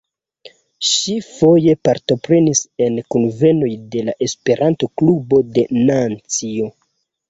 Ŝi 0.91 1.17
foje 1.27 1.75
partoprenis 1.89 2.63
en 2.87 2.99
kunvenoj 3.17 3.71
de 3.95 4.05
la 4.11 4.19
Esperanto-Klubo 4.31 5.47
de 5.57 5.71
Nancio. 5.89 6.77